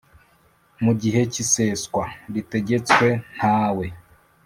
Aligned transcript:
Mu 0.83 0.93
gihe 1.01 1.21
cy 1.31 1.39
iseswa 1.43 2.03
ritegetswe 2.33 3.07
ntawe 3.35 3.85